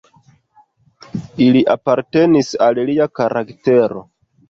Ili 1.49 1.63
apartenis 1.75 2.53
al 2.71 2.85
lia 2.91 3.11
karaktero. 3.23 4.07